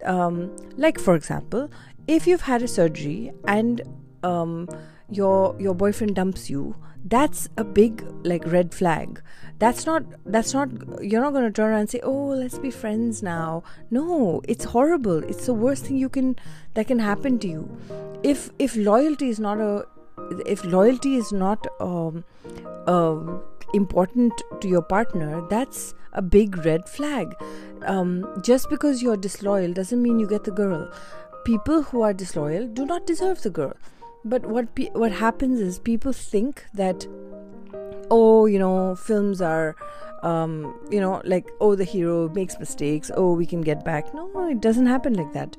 Um, 0.03 0.55
like 0.77 0.99
for 0.99 1.15
example, 1.15 1.69
if 2.07 2.27
you've 2.27 2.41
had 2.41 2.61
a 2.61 2.67
surgery 2.67 3.31
and 3.47 3.81
um, 4.23 4.67
your 5.09 5.55
your 5.59 5.73
boyfriend 5.75 6.15
dumps 6.15 6.49
you, 6.49 6.75
that's 7.03 7.47
a 7.57 7.63
big 7.63 8.05
like 8.23 8.45
red 8.45 8.73
flag. 8.73 9.21
That's 9.59 9.85
not 9.85 10.03
that's 10.25 10.53
not 10.53 10.69
you're 11.01 11.21
not 11.21 11.33
going 11.33 11.45
to 11.45 11.51
turn 11.51 11.71
around 11.71 11.79
and 11.81 11.89
say, 11.89 12.01
"Oh, 12.03 12.27
let's 12.27 12.57
be 12.57 12.71
friends 12.71 13.23
now." 13.23 13.63
No, 13.89 14.41
it's 14.47 14.65
horrible. 14.65 15.23
It's 15.23 15.45
the 15.45 15.53
worst 15.53 15.85
thing 15.85 15.97
you 15.97 16.09
can 16.09 16.35
that 16.73 16.87
can 16.87 16.99
happen 16.99 17.39
to 17.39 17.47
you. 17.47 17.77
If 18.23 18.49
if 18.59 18.75
loyalty 18.75 19.29
is 19.29 19.39
not 19.39 19.59
a 19.59 19.85
if 20.45 20.63
loyalty 20.65 21.15
is 21.15 21.31
not 21.31 21.67
um, 21.79 22.23
uh, 22.87 23.19
important 23.73 24.33
to 24.61 24.67
your 24.67 24.81
partner, 24.81 25.45
that's 25.49 25.93
a 26.13 26.21
big 26.21 26.65
red 26.65 26.87
flag. 26.89 27.33
Um, 27.83 28.41
just 28.43 28.69
because 28.69 29.01
you're 29.01 29.17
disloyal 29.17 29.73
doesn't 29.73 30.01
mean 30.01 30.19
you 30.19 30.27
get 30.27 30.43
the 30.43 30.51
girl. 30.51 30.91
People 31.45 31.83
who 31.83 32.01
are 32.01 32.13
disloyal 32.13 32.67
do 32.67 32.85
not 32.85 33.05
deserve 33.05 33.43
the 33.43 33.49
girl. 33.51 33.73
But 34.25 34.45
what 34.47 34.73
pe- 34.75 34.89
what 34.91 35.11
happens 35.11 35.59
is 35.61 35.77
people 35.77 36.11
think 36.11 36.65
that, 36.73 37.07
oh, 38.09 38.47
you 38.47 38.57
know, 38.59 38.95
films 38.95 39.41
are, 39.41 39.75
um, 40.23 40.73
you 40.89 40.99
know, 40.99 41.21
like 41.23 41.49
oh, 41.61 41.75
the 41.75 41.83
hero 41.83 42.29
makes 42.29 42.59
mistakes. 42.59 43.11
Oh, 43.15 43.33
we 43.33 43.45
can 43.45 43.61
get 43.61 43.85
back. 43.85 44.13
No, 44.13 44.49
it 44.49 44.61
doesn't 44.61 44.87
happen 44.87 45.13
like 45.13 45.31
that. 45.33 45.55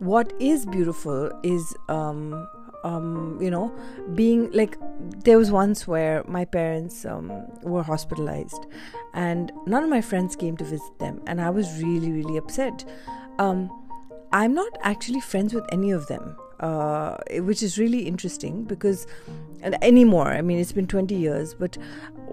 What 0.00 0.32
is 0.40 0.66
beautiful 0.66 1.30
is 1.42 1.74
um, 1.88 2.48
um, 2.84 3.38
you 3.40 3.50
know, 3.50 3.72
being 4.14 4.50
like 4.52 4.76
there 5.24 5.38
was 5.38 5.50
once 5.50 5.86
where 5.86 6.24
my 6.26 6.44
parents 6.44 7.04
um, 7.04 7.30
were 7.62 7.82
hospitalized, 7.82 8.66
and 9.14 9.52
none 9.66 9.84
of 9.84 9.90
my 9.90 10.00
friends 10.00 10.36
came 10.36 10.56
to 10.56 10.64
visit 10.64 10.98
them, 10.98 11.20
and 11.26 11.40
I 11.40 11.50
was 11.50 11.82
really, 11.82 12.10
really 12.12 12.36
upset. 12.36 12.84
Um, 13.38 13.70
I'm 14.32 14.54
not 14.54 14.78
actually 14.82 15.20
friends 15.20 15.54
with 15.54 15.64
any 15.72 15.90
of 15.90 16.06
them, 16.06 16.36
uh, 16.60 17.16
which 17.38 17.62
is 17.62 17.78
really 17.78 18.06
interesting 18.06 18.64
because 18.64 19.06
anymore. 19.62 20.28
I 20.28 20.42
mean, 20.42 20.58
it's 20.58 20.72
been 20.72 20.86
20 20.86 21.14
years, 21.14 21.54
but 21.54 21.76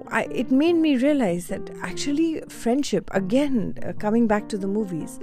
I, 0.10 0.24
it 0.25 0.51
made 0.51 0.74
me 0.74 0.98
realize 0.98 1.48
that 1.48 1.69
actually 1.81 2.41
friendship, 2.50 3.10
again, 3.13 3.77
uh, 3.86 3.93
coming 3.93 4.27
back 4.27 4.48
to 4.50 4.57
the 4.57 4.67
movies, 4.67 5.19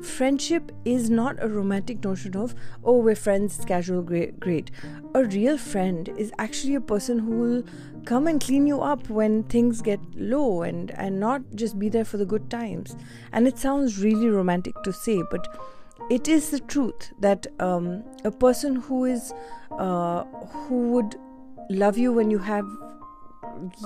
friendship 0.00 0.72
is 0.84 1.10
not 1.10 1.36
a 1.42 1.48
romantic 1.48 2.02
notion 2.02 2.36
of 2.36 2.54
oh 2.82 2.98
we're 2.98 3.14
friends 3.14 3.56
it's 3.56 3.64
casual 3.64 4.02
great 4.02 4.38
great 4.40 4.70
a 5.14 5.24
real 5.24 5.56
friend 5.56 6.08
is 6.16 6.32
actually 6.38 6.74
a 6.74 6.80
person 6.80 7.18
who 7.18 7.30
will 7.30 7.62
come 8.04 8.26
and 8.26 8.40
clean 8.40 8.66
you 8.66 8.80
up 8.80 9.08
when 9.08 9.44
things 9.44 9.80
get 9.80 10.00
low 10.16 10.62
and 10.62 10.90
and 10.92 11.20
not 11.20 11.40
just 11.54 11.78
be 11.78 11.88
there 11.88 12.04
for 12.04 12.16
the 12.16 12.24
good 12.24 12.48
times 12.50 12.96
and 13.32 13.46
it 13.46 13.58
sounds 13.58 14.00
really 14.00 14.28
romantic 14.28 14.74
to 14.82 14.92
say 14.92 15.22
but 15.30 15.46
it 16.12 16.28
is 16.28 16.50
the 16.50 16.60
truth 16.60 17.10
that 17.20 17.46
um, 17.58 18.04
a 18.24 18.30
person 18.30 18.76
who 18.76 19.04
is 19.06 19.32
uh, 19.78 20.24
who 20.64 20.80
would 20.90 21.16
love 21.70 21.96
you 21.96 22.12
when 22.12 22.30
you 22.30 22.38
have 22.38 22.66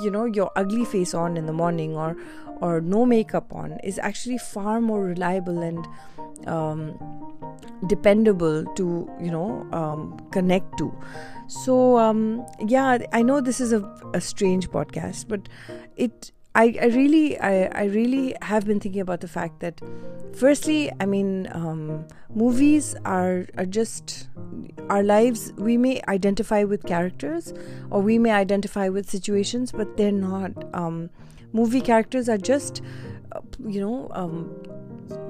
you 0.02 0.10
know 0.10 0.24
your 0.24 0.50
ugly 0.56 0.84
face 0.84 1.14
on 1.14 1.36
in 1.36 1.46
the 1.46 1.52
morning 1.52 1.94
or 1.94 2.16
or 2.60 2.80
no 2.80 3.04
makeup 3.06 3.52
on 3.52 3.78
is 3.84 3.98
actually 3.98 4.38
far 4.38 4.80
more 4.80 5.02
reliable 5.04 5.62
and 5.62 5.86
um, 6.46 6.98
dependable 7.86 8.64
to 8.74 9.08
you 9.20 9.30
know 9.30 9.66
um, 9.72 10.18
connect 10.32 10.76
to. 10.78 10.92
So 11.48 11.96
um, 11.96 12.44
yeah 12.66 12.98
i 13.12 13.22
know 13.22 13.40
this 13.40 13.60
is 13.60 13.72
a, 13.72 13.80
a 14.14 14.20
strange 14.20 14.68
podcast 14.70 15.28
but 15.28 15.48
it 15.96 16.32
I, 16.56 16.74
I 16.80 16.86
really 16.86 17.38
I, 17.38 17.64
I 17.66 17.84
really 17.84 18.34
have 18.40 18.64
been 18.66 18.80
thinking 18.80 19.02
about 19.02 19.20
the 19.20 19.28
fact 19.28 19.60
that 19.60 19.78
firstly 20.34 20.90
I 20.98 21.04
mean 21.04 21.48
um, 21.52 22.06
movies 22.34 22.96
are 23.04 23.46
are 23.58 23.66
just 23.66 24.28
our 24.88 25.02
lives 25.02 25.52
we 25.58 25.76
may 25.76 26.00
identify 26.08 26.64
with 26.64 26.86
characters 26.86 27.52
or 27.90 28.00
we 28.00 28.18
may 28.18 28.30
identify 28.30 28.88
with 28.88 29.10
situations 29.10 29.70
but 29.70 29.98
they're 29.98 30.10
not 30.10 30.52
um, 30.72 31.10
movie 31.52 31.82
characters 31.82 32.26
are 32.26 32.38
just 32.38 32.80
you 33.66 33.80
know 33.80 34.10
um, 34.12 34.50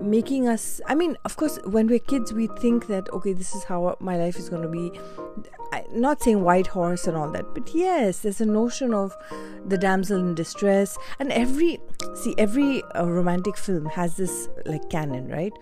making 0.01 0.49
us 0.49 0.81
i 0.87 0.95
mean 0.95 1.17
of 1.25 1.37
course 1.37 1.59
when 1.65 1.87
we're 1.87 1.99
kids 1.99 2.33
we 2.33 2.47
think 2.59 2.87
that 2.87 3.09
okay 3.13 3.33
this 3.33 3.55
is 3.55 3.65
how 3.65 3.97
my 4.01 4.17
life 4.17 4.37
is 4.37 4.49
going 4.49 4.63
to 4.63 4.69
be. 4.69 4.91
I, 5.73 5.85
not 5.93 6.23
saying 6.23 6.45
white 6.45 6.69
horse 6.69 7.09
and 7.09 7.17
all 7.17 7.29
that 7.33 7.53
but 7.53 7.75
yes 7.75 8.21
there's 8.21 8.41
a 8.41 8.47
notion 8.47 8.95
of 8.95 9.17
the 9.69 9.77
damsel 9.77 10.19
in 10.19 10.35
distress. 10.35 10.97
And 11.19 11.33
every 11.33 11.81
see 12.15 12.35
every 12.39 12.83
uh, 12.95 13.07
romantic 13.07 13.57
film 13.57 13.87
has 13.87 14.17
this 14.17 14.49
like 14.65 14.89
canon 14.91 15.29
right? 15.29 15.53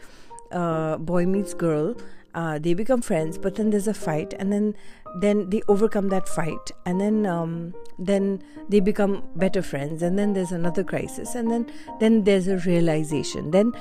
Uh, 0.52 0.98
boy 0.98 1.26
meets 1.26 1.54
girl 1.54 1.96
uh, 2.34 2.58
they 2.58 2.74
become 2.74 3.00
friends 3.00 3.38
but 3.38 3.54
then 3.54 3.70
there's 3.70 3.88
a 3.88 3.94
fight 3.94 4.34
and 4.38 4.52
then 4.52 4.74
then 5.20 5.48
they 5.50 5.62
overcome 5.68 6.08
that 6.08 6.28
fight 6.28 6.72
and 6.86 7.00
then 7.00 7.24
um, 7.26 7.74
then 7.98 8.42
they 8.68 8.80
become 8.80 9.22
better 9.36 9.62
friends 9.62 10.02
and 10.02 10.18
then 10.18 10.32
there's 10.32 10.52
another 10.52 10.82
crisis 10.82 11.34
and 11.34 11.50
then 11.50 11.70
then 12.00 12.24
there's 12.24 12.48
a 12.48 12.58
realization 12.58 13.50
then 13.50 13.72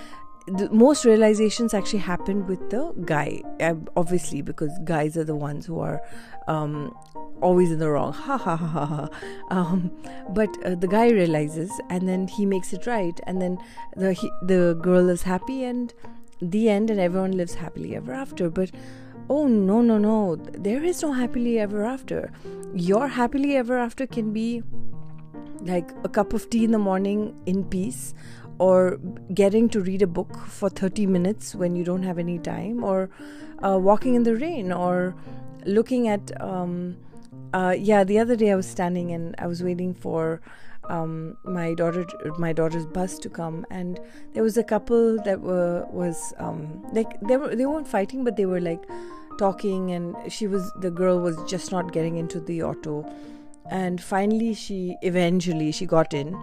the 0.46 0.70
most 0.72 1.06
realizations 1.06 1.74
actually 1.74 2.00
happen 2.00 2.46
with 2.48 2.70
the 2.70 2.94
guy 3.06 3.42
uh, 3.62 3.76
obviously 3.96 4.42
because 4.42 4.72
guys 4.84 5.16
are 5.18 5.24
the 5.24 5.36
ones 5.36 5.66
who 5.66 5.80
are 5.80 6.02
um, 6.48 6.94
always 7.42 7.72
in 7.72 7.80
the 7.80 7.90
wrong 7.90 8.14
ha 8.14 8.38
ha 8.38 8.56
ha 8.56 8.86
ha. 8.86 9.10
Um, 9.50 9.92
but 10.30 10.50
uh, 10.66 10.76
the 10.76 10.88
guy 10.88 11.10
realizes 11.10 11.72
and 11.90 12.08
then 12.08 12.28
he 12.28 12.46
makes 12.46 12.74
it 12.74 12.86
right 12.86 13.20
and 13.26 13.42
then 13.42 13.58
the 13.96 14.14
he, 14.14 14.30
the 14.42 14.78
girl 14.82 15.10
is 15.10 15.24
happy 15.24 15.64
and 15.64 15.94
the 16.52 16.70
end 16.70 16.90
and 16.90 17.00
everyone 17.00 17.32
lives 17.32 17.56
happily 17.56 17.96
ever 17.96 18.14
after 18.14 18.50
but 18.50 18.72
oh 19.30 19.48
no 19.48 19.82
no 19.82 19.98
no 19.98 20.36
there 20.36 20.84
is 20.84 21.02
no 21.02 21.14
happily 21.14 21.60
ever 21.60 21.84
after 21.84 22.32
your 22.74 23.08
happily 23.08 23.56
ever 23.56 23.78
after 23.78 24.06
can 24.06 24.34
be 24.34 24.62
like 25.62 25.92
a 26.04 26.10
cup 26.10 26.34
of 26.34 26.50
tea 26.50 26.66
in 26.66 26.72
the 26.72 26.80
morning 26.80 27.34
in 27.46 27.64
peace 27.64 28.14
or 28.60 29.00
getting 29.34 29.68
to 29.70 29.82
read 29.82 30.02
a 30.02 30.08
book 30.08 30.38
for 30.48 30.70
30 30.70 31.08
minutes 31.08 31.56
when 31.56 31.76
you 31.76 31.84
don't 31.84 32.04
have 32.04 32.20
any 32.20 32.38
time, 32.40 32.84
or 32.84 33.10
uh, 33.66 33.78
walking 33.78 34.16
in 34.16 34.24
the 34.24 34.36
rain, 34.36 34.72
or 34.72 35.16
looking 35.66 36.08
at. 36.08 36.32
Um, 36.42 36.98
uh, 37.54 37.76
yeah, 37.78 38.04
the 38.04 38.18
other 38.18 38.36
day 38.36 38.52
I 38.52 38.56
was 38.56 38.68
standing 38.68 39.12
and 39.12 39.36
I 39.38 39.46
was 39.48 39.62
waiting 39.64 39.94
for 39.94 40.42
um, 40.90 41.38
my 41.44 41.74
daughter, 41.74 42.06
my 42.38 42.54
daughter's 42.54 42.86
bus 42.86 43.18
to 43.20 43.30
come, 43.30 43.66
and 43.70 44.00
there 44.34 44.44
was 44.44 44.58
a 44.58 44.64
couple 44.64 45.18
that 45.24 45.42
were 45.42 45.86
was 45.90 46.34
um, 46.38 46.84
like 46.92 47.20
they 47.22 47.38
were 47.38 47.56
they 47.56 47.66
weren't 47.66 47.88
fighting, 47.88 48.24
but 48.24 48.36
they 48.36 48.46
were 48.46 48.62
like 48.62 48.84
talking, 49.38 49.92
and 49.92 50.16
she 50.32 50.48
was 50.48 50.72
the 50.82 50.92
girl 50.92 51.20
was 51.20 51.38
just 51.50 51.72
not 51.72 51.94
getting 51.94 52.18
into 52.18 52.40
the 52.40 52.62
auto, 52.64 53.10
and 53.72 54.02
finally 54.02 54.54
she 54.54 54.98
eventually 55.02 55.72
she 55.72 55.86
got 55.86 56.14
in. 56.14 56.38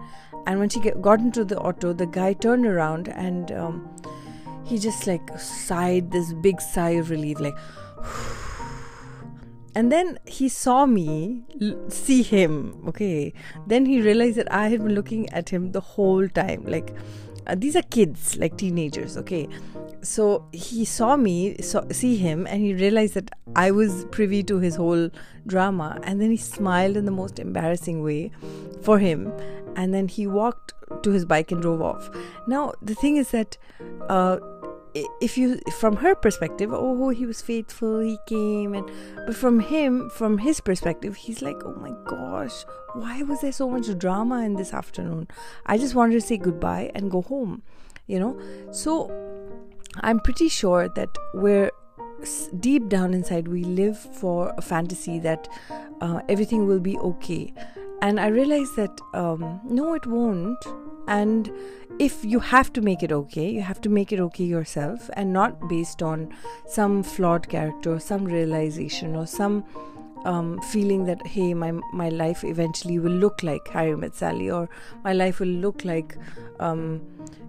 And 0.47 0.59
when 0.59 0.69
she 0.69 0.79
get, 0.79 1.01
got 1.01 1.19
into 1.19 1.45
the 1.45 1.59
auto 1.59 1.93
the 1.93 2.07
guy 2.07 2.33
turned 2.33 2.65
around 2.65 3.09
and 3.09 3.51
um, 3.51 3.95
he 4.65 4.77
just 4.79 5.07
like 5.07 5.37
sighed 5.39 6.11
this 6.11 6.33
big 6.33 6.61
sigh 6.61 6.91
of 6.91 7.09
relief 7.09 7.39
like 7.39 7.55
and 9.75 9.91
then 9.91 10.19
he 10.25 10.49
saw 10.49 10.85
me 10.85 11.43
see 11.87 12.21
him 12.23 12.81
okay? 12.87 13.33
Then 13.67 13.85
he 13.85 14.01
realized 14.01 14.37
that 14.37 14.51
i 14.51 14.67
had 14.67 14.83
been 14.83 14.95
looking 14.95 15.29
at 15.29 15.49
him 15.49 15.71
the 15.71 15.79
whole 15.79 16.27
time. 16.27 16.63
Like 16.65 16.93
uh, 17.47 17.55
these 17.57 17.75
are 17.75 17.81
kids 17.83 18.37
like 18.37 18.57
teenagers 18.57 19.17
okay? 19.17 19.47
So 20.01 20.45
he 20.51 20.83
saw 20.83 21.15
me 21.15 21.61
saw, 21.61 21.83
see 21.91 22.17
him 22.17 22.47
and 22.47 22.61
he 22.61 22.73
realized 22.73 23.13
that 23.13 23.31
i 23.55 23.71
was 23.71 24.05
privy 24.11 24.43
to 24.43 24.59
his 24.59 24.75
whole 24.75 25.09
drama. 25.47 25.99
And 26.03 26.21
then 26.21 26.31
he 26.31 26.37
smiled 26.37 26.97
in 26.97 27.05
the 27.05 27.11
most 27.11 27.39
embarrassing 27.39 28.03
way 28.03 28.31
for 28.81 28.99
him. 28.99 29.31
And 29.75 29.93
then 29.93 30.09
he 30.09 30.27
walked 30.27 30.73
to 31.03 31.11
his 31.11 31.23
bike 31.23 31.51
and 31.51 31.61
drove 31.61 31.81
off. 31.81 32.09
Now 32.45 32.73
the 32.81 32.95
thing 32.95 33.15
is 33.15 33.31
that 33.31 33.57
uh, 34.09 34.39
if 34.93 35.37
you 35.37 35.59
from 35.79 35.95
her 35.95 36.13
perspective 36.13 36.71
oh 36.73 37.09
he 37.09 37.25
was 37.25 37.41
faithful 37.41 37.99
he 37.99 38.17
came 38.27 38.73
and 38.73 38.91
but 39.25 39.35
from 39.35 39.59
him 39.59 40.09
from 40.09 40.37
his 40.37 40.59
perspective 40.59 41.15
he's 41.15 41.41
like 41.41 41.55
oh 41.63 41.75
my 41.75 41.93
gosh 42.05 42.65
why 42.93 43.23
was 43.23 43.39
there 43.41 43.53
so 43.53 43.69
much 43.69 43.97
drama 43.97 44.43
in 44.43 44.55
this 44.55 44.73
afternoon? 44.73 45.25
I 45.65 45.77
just 45.77 45.95
wanted 45.95 46.15
to 46.15 46.21
say 46.21 46.35
goodbye 46.37 46.91
and 46.93 47.09
go 47.09 47.21
home 47.21 47.63
you 48.07 48.19
know? 48.19 48.37
So 48.71 49.09
i'm 50.01 50.19
pretty 50.19 50.47
sure 50.47 50.87
that 50.89 51.09
we're 51.33 51.71
deep 52.59 52.87
down 52.87 53.13
inside 53.13 53.47
we 53.47 53.63
live 53.63 53.97
for 53.97 54.53
a 54.57 54.61
fantasy 54.61 55.19
that 55.19 55.49
uh, 56.01 56.21
everything 56.29 56.67
will 56.67 56.79
be 56.79 56.97
okay. 56.97 57.53
And 58.01 58.19
i 58.19 58.27
realized 58.27 58.75
that 58.75 58.99
um, 59.13 59.59
no 59.65 59.93
it 59.93 60.05
won't. 60.05 60.63
And 61.07 61.51
if 62.01 62.25
you 62.25 62.39
have 62.39 62.73
to 62.73 62.81
make 62.81 63.03
it 63.03 63.11
okay, 63.11 63.47
you 63.47 63.61
have 63.61 63.79
to 63.79 63.87
make 63.87 64.11
it 64.11 64.19
okay 64.19 64.43
yourself 64.43 65.07
and 65.13 65.31
not 65.31 65.69
based 65.69 66.01
on 66.01 66.33
some 66.65 67.03
flawed 67.03 67.47
character, 67.47 67.99
some 67.99 68.25
realization, 68.25 69.15
or 69.15 69.27
some 69.27 69.63
um, 70.25 70.59
feeling 70.61 71.05
that 71.05 71.25
hey, 71.27 71.53
my 71.53 71.71
my 71.93 72.09
life 72.09 72.43
eventually 72.43 72.97
will 72.97 73.19
look 73.25 73.43
like 73.43 73.67
Harry 73.67 73.95
Met 73.95 74.15
Sally, 74.15 74.49
or 74.49 74.67
my 75.03 75.13
life 75.13 75.39
will 75.39 75.55
look 75.65 75.85
like, 75.85 76.17
um, 76.59 77.01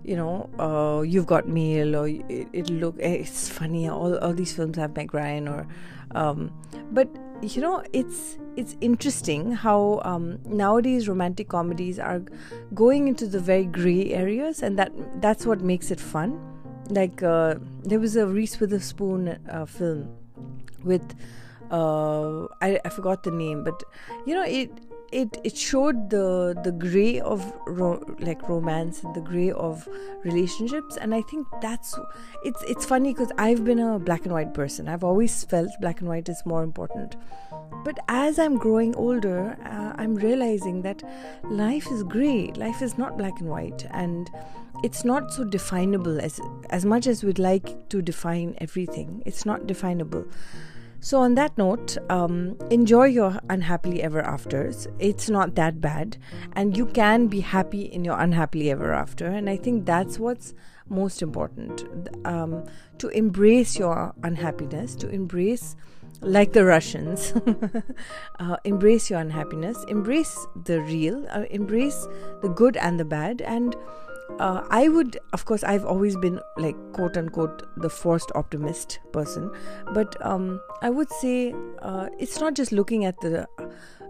you 0.04 0.16
know, 0.16 0.50
uh, 0.58 1.00
You've 1.00 1.26
Got 1.26 1.48
Mail, 1.48 1.96
or 1.96 2.08
it, 2.08 2.46
it 2.52 2.68
look 2.68 2.96
eh, 3.00 3.14
it's 3.24 3.48
funny. 3.48 3.88
All 3.88 4.18
all 4.18 4.34
these 4.34 4.52
films 4.52 4.76
have 4.76 4.94
Meg 4.94 5.14
Ryan, 5.14 5.48
or 5.48 5.66
um, 6.14 6.52
but 6.90 7.08
you 7.40 7.62
know 7.62 7.82
it's 7.94 8.36
it's 8.56 8.76
interesting 8.80 9.52
how 9.52 10.00
um, 10.04 10.38
nowadays 10.44 11.08
romantic 11.08 11.48
comedies 11.48 11.98
are 11.98 12.22
going 12.74 13.08
into 13.08 13.26
the 13.26 13.40
very 13.40 13.64
gray 13.64 14.12
areas 14.12 14.62
and 14.62 14.78
that 14.78 14.92
that's 15.20 15.46
what 15.46 15.60
makes 15.60 15.90
it 15.90 16.00
fun. 16.00 16.38
Like 16.88 17.22
uh, 17.22 17.56
there 17.84 17.98
was 17.98 18.16
a 18.16 18.26
reese 18.26 18.58
witherspoon 18.60 19.38
uh, 19.50 19.64
film 19.64 20.14
with 20.84 21.14
uh, 21.70 22.44
I, 22.60 22.78
I 22.84 22.88
forgot 22.90 23.22
the 23.22 23.30
name 23.30 23.64
but 23.64 23.82
you 24.26 24.34
know 24.34 24.44
it 24.44 24.70
it 25.12 25.38
it 25.44 25.56
showed 25.56 26.08
the 26.10 26.58
the 26.64 26.72
gray 26.72 27.20
of 27.20 27.52
ro- 27.66 28.02
like 28.18 28.48
romance 28.48 29.02
and 29.02 29.14
the 29.14 29.20
gray 29.20 29.50
of 29.50 29.86
relationships 30.24 30.96
and 30.96 31.14
i 31.14 31.20
think 31.22 31.46
that's 31.60 31.98
it's 32.44 32.62
it's 32.66 32.84
funny 32.84 33.12
because 33.12 33.30
i've 33.38 33.64
been 33.64 33.78
a 33.78 33.98
black 33.98 34.24
and 34.24 34.32
white 34.32 34.54
person. 34.54 34.88
I've 34.88 35.04
always 35.04 35.44
felt 35.44 35.68
black 35.80 36.00
and 36.00 36.08
white 36.08 36.28
is 36.28 36.42
more 36.46 36.62
important. 36.62 37.16
But 37.84 37.98
as 38.08 38.38
i'm 38.38 38.56
growing 38.58 38.94
older 38.94 39.56
uh, 39.64 39.92
i'm 40.00 40.14
realizing 40.14 40.82
that 40.82 41.02
life 41.44 41.86
is 41.90 42.02
gray. 42.02 42.52
Life 42.56 42.82
is 42.82 42.96
not 42.96 43.18
black 43.18 43.40
and 43.40 43.48
white 43.48 43.86
and 43.90 44.30
it's 44.82 45.04
not 45.04 45.32
so 45.32 45.44
definable 45.44 46.20
as 46.20 46.40
as 46.70 46.84
much 46.84 47.06
as 47.06 47.22
we'd 47.22 47.38
like 47.38 47.88
to 47.90 48.02
define 48.02 48.56
everything. 48.58 49.22
It's 49.26 49.44
not 49.44 49.66
definable 49.66 50.24
so, 51.04 51.18
on 51.18 51.34
that 51.34 51.58
note, 51.58 51.98
um, 52.10 52.56
enjoy 52.70 53.06
your 53.06 53.40
unhappily 53.50 54.04
ever 54.04 54.22
afters. 54.22 54.86
It's 55.00 55.28
not 55.28 55.56
that 55.56 55.80
bad, 55.80 56.16
and 56.52 56.76
you 56.76 56.86
can 56.86 57.26
be 57.26 57.40
happy 57.40 57.82
in 57.82 58.04
your 58.04 58.16
unhappily 58.20 58.70
ever 58.70 58.92
after. 58.92 59.26
And 59.26 59.50
I 59.50 59.56
think 59.56 59.84
that's 59.84 60.20
what's 60.20 60.54
most 60.88 61.20
important 61.20 62.08
um, 62.24 62.64
to 62.98 63.08
embrace 63.08 63.76
your 63.76 64.14
unhappiness, 64.22 64.94
to 64.94 65.08
embrace, 65.08 65.74
like 66.20 66.52
the 66.52 66.64
Russians, 66.64 67.34
uh, 68.38 68.58
embrace 68.62 69.10
your 69.10 69.18
unhappiness, 69.18 69.82
embrace 69.88 70.46
the 70.66 70.82
real, 70.82 71.26
uh, 71.30 71.46
embrace 71.50 72.06
the 72.42 72.48
good 72.48 72.76
and 72.76 73.00
the 73.00 73.04
bad, 73.04 73.42
and 73.42 73.74
uh, 74.38 74.66
I 74.70 74.88
would, 74.88 75.18
of 75.32 75.44
course, 75.44 75.62
I've 75.64 75.84
always 75.84 76.16
been 76.16 76.40
like 76.56 76.76
quote 76.92 77.16
unquote 77.16 77.62
the 77.76 77.90
forced 77.90 78.32
optimist 78.34 78.98
person, 79.12 79.50
but 79.92 80.16
um, 80.24 80.60
I 80.82 80.90
would 80.90 81.10
say 81.10 81.54
uh, 81.80 82.08
it's 82.18 82.40
not 82.40 82.54
just 82.54 82.72
looking 82.72 83.04
at 83.04 83.20
the 83.20 83.46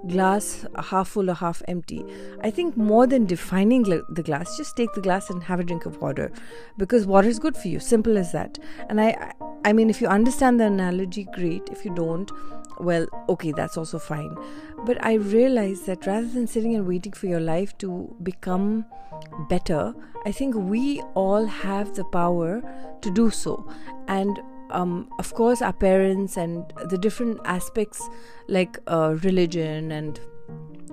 glass 0.08 0.66
half 0.82 1.08
full 1.08 1.30
or 1.30 1.34
half 1.34 1.62
empty. 1.68 2.04
I 2.42 2.50
think 2.50 2.76
more 2.76 3.06
than 3.06 3.26
defining 3.26 3.82
the 3.82 4.22
glass, 4.22 4.56
just 4.56 4.76
take 4.76 4.92
the 4.94 5.00
glass 5.00 5.30
and 5.30 5.42
have 5.44 5.60
a 5.60 5.64
drink 5.64 5.86
of 5.86 6.00
water 6.00 6.32
because 6.76 7.06
water 7.06 7.28
is 7.28 7.38
good 7.38 7.56
for 7.56 7.68
you. 7.68 7.78
Simple 7.78 8.18
as 8.18 8.32
that. 8.32 8.58
And 8.88 9.00
I, 9.00 9.32
I 9.64 9.72
mean, 9.72 9.90
if 9.90 10.00
you 10.00 10.08
understand 10.08 10.58
the 10.60 10.66
analogy, 10.66 11.28
great. 11.34 11.68
If 11.70 11.84
you 11.84 11.94
don't, 11.94 12.30
well, 12.78 13.06
okay, 13.28 13.52
that's 13.52 13.76
also 13.76 13.98
fine. 13.98 14.36
But 14.84 15.04
I 15.04 15.14
realized 15.14 15.86
that 15.86 16.06
rather 16.06 16.26
than 16.26 16.46
sitting 16.46 16.74
and 16.74 16.86
waiting 16.86 17.12
for 17.12 17.26
your 17.26 17.40
life 17.40 17.76
to 17.78 18.14
become 18.22 18.84
better, 19.48 19.94
I 20.24 20.32
think 20.32 20.54
we 20.54 21.00
all 21.14 21.46
have 21.46 21.94
the 21.94 22.04
power 22.04 22.62
to 23.00 23.10
do 23.10 23.30
so. 23.30 23.68
And 24.08 24.40
um, 24.70 25.10
of 25.18 25.34
course, 25.34 25.62
our 25.62 25.72
parents 25.72 26.36
and 26.36 26.64
the 26.88 26.98
different 26.98 27.40
aspects 27.44 28.08
like 28.48 28.78
uh, 28.86 29.16
religion 29.22 29.92
and 29.92 30.18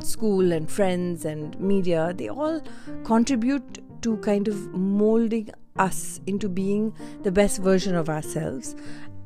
school 0.01 0.51
and 0.51 0.69
friends 0.69 1.25
and 1.25 1.59
media, 1.59 2.13
they 2.15 2.29
all 2.29 2.61
contribute 3.03 3.79
to 4.01 4.17
kind 4.17 4.47
of 4.47 4.73
molding 4.73 5.49
us 5.77 6.19
into 6.27 6.49
being 6.49 6.93
the 7.23 7.31
best 7.31 7.61
version 7.61 7.95
of 7.95 8.09
ourselves 8.09 8.75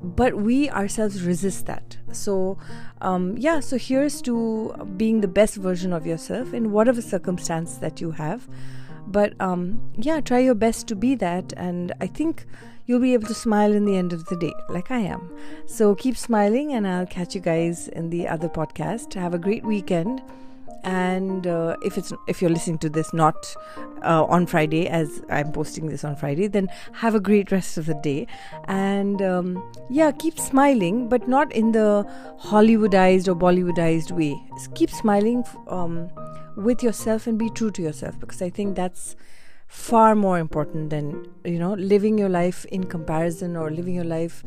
but 0.04 0.36
we 0.36 0.70
ourselves 0.70 1.24
resist 1.24 1.66
that. 1.66 1.98
So 2.12 2.58
um, 3.02 3.38
yeah 3.38 3.60
so 3.60 3.78
here's 3.78 4.22
to 4.24 4.74
being 4.98 5.22
the 5.22 5.28
best 5.28 5.56
version 5.56 5.94
of 5.94 6.06
yourself 6.06 6.54
in 6.54 6.72
whatever 6.72 7.02
circumstance 7.02 7.78
that 7.78 8.02
you 8.02 8.12
have. 8.12 8.48
But 9.08 9.34
um, 9.40 9.82
yeah 9.98 10.22
try 10.22 10.40
your 10.40 10.56
best 10.56 10.88
to 10.88 10.96
be 10.96 11.16
that 11.16 11.54
and 11.58 11.92
i 12.00 12.08
think 12.08 12.46
you'll 12.86 13.00
be 13.00 13.14
able 13.14 13.28
to 13.28 13.34
smile 13.34 13.74
in 13.74 13.86
the 13.86 13.96
end 13.96 14.12
of 14.12 14.26
the 14.26 14.36
day 14.38 14.54
like 14.70 14.92
i 14.92 15.00
am. 15.00 15.32
So 15.66 15.96
keep 15.96 16.18
smiling 16.18 16.74
and 16.74 16.88
i'll 16.88 17.06
catch 17.06 17.36
you 17.36 17.42
guys 17.42 17.88
in 17.88 18.10
the 18.10 18.28
other 18.28 18.50
podcast. 18.50 19.14
Have 19.14 19.34
a 19.34 19.40
great 19.40 19.64
weekend 19.64 20.22
and 20.84 21.48
uh, 21.48 21.76
if 21.84 21.98
it's 21.98 22.14
if 22.28 22.42
you're 22.42 22.52
listening 22.52 22.78
to 22.78 22.90
this 22.90 23.14
not 23.14 23.56
uh, 24.04 24.26
on 24.26 24.46
friday 24.46 24.88
as 24.88 25.22
i'm 25.30 25.52
posting 25.52 25.88
this 25.88 26.04
on 26.04 26.16
friday 26.16 26.48
then 26.48 26.68
have 26.92 27.16
a 27.16 27.20
great 27.20 27.52
rest 27.52 27.78
of 27.78 27.86
the 27.86 27.94
day. 27.96 28.28
And 28.66 29.22
um, 29.22 29.72
yeah 29.90 30.12
keep 30.12 30.40
smiling 30.40 31.10
but 31.10 31.28
not 31.28 31.52
in 31.52 31.72
the 31.72 32.06
hollywoodized 32.42 33.28
or 33.28 33.36
bollywoodized 33.36 34.12
way. 34.12 34.36
Keep 34.76 34.90
smiling 34.90 35.44
um, 35.68 36.10
with 36.56 36.84
yourself 36.84 37.28
and 37.28 37.38
be 37.38 37.50
true 37.50 37.72
to 37.72 37.82
yourself 37.82 38.20
because 38.20 38.42
i 38.42 38.50
think 38.50 38.76
that's 38.76 39.16
far 39.68 40.14
more 40.16 40.38
important 40.38 40.90
than 40.92 41.26
you 41.44 41.58
know 41.58 41.74
living 41.74 42.18
your 42.18 42.30
life 42.30 42.66
in 42.66 42.84
comparison 42.84 43.56
or 43.56 43.72
living 43.72 43.96
your 43.96 44.04
life 44.04 44.44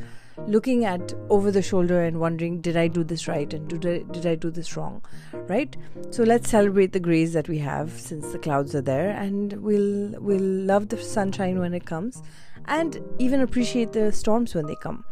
looking 0.46 0.84
at 0.84 1.14
over 1.30 1.50
the 1.50 1.62
shoulder 1.62 2.02
and 2.02 2.20
wondering 2.20 2.60
did 2.60 2.76
i 2.76 2.86
do 2.86 3.02
this 3.02 3.26
right 3.26 3.52
and 3.54 3.68
did 3.68 3.86
I, 3.86 4.12
did 4.12 4.26
I 4.26 4.34
do 4.34 4.50
this 4.50 4.76
wrong 4.76 5.02
right? 5.48 5.76
So 6.10 6.22
let's 6.22 6.50
celebrate 6.50 6.92
the 6.92 7.00
grays 7.00 7.32
that 7.32 7.48
we 7.48 7.58
have 7.58 7.90
since 7.90 8.32
the 8.32 8.38
clouds 8.38 8.74
are 8.74 8.82
there 8.82 9.10
and 9.10 9.52
we'll 9.54 10.14
we'll 10.20 10.40
love 10.40 10.88
the 10.88 10.98
sunshine 11.02 11.58
when 11.58 11.74
it 11.74 11.86
comes 11.86 12.22
and 12.66 13.00
even 13.18 13.40
appreciate 13.40 13.92
the 13.92 14.12
storms 14.12 14.54
when 14.54 14.66
they 14.66 14.76
come. 14.76 15.04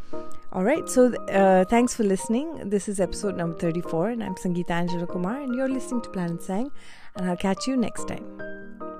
All 0.52 0.64
right 0.64 0.88
so 0.88 1.14
uh, 1.26 1.64
thanks 1.64 1.94
for 1.94 2.04
listening. 2.04 2.68
This 2.68 2.88
is 2.88 3.00
episode 3.00 3.36
number 3.36 3.58
34 3.58 4.10
and 4.10 4.22
i'm 4.22 4.34
sangeeta 4.36 4.70
angela 4.70 5.06
kumar 5.06 5.40
and 5.40 5.54
you're 5.54 5.68
listening 5.68 6.02
to 6.02 6.10
planet 6.10 6.42
sang 6.42 6.70
and 7.16 7.28
i'll 7.28 7.36
catch 7.36 7.66
you 7.66 7.76
next 7.76 8.06
time 8.08 8.93